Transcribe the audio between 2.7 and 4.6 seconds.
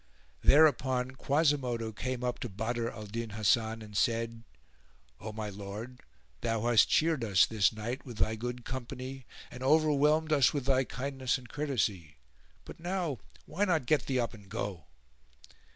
al Din Hasan and said,